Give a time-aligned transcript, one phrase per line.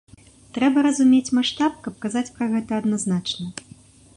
[0.55, 3.47] Трэба разумець маштаб, каб казаць пра гэта адназначна.